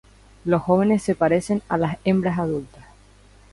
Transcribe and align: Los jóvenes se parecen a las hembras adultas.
Los 0.45 0.63
jóvenes 0.63 1.03
se 1.03 1.13
parecen 1.13 1.61
a 1.69 1.77
las 1.77 1.99
hembras 2.05 2.39
adultas. 2.39 2.85